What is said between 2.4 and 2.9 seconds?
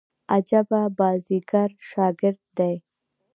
دئ.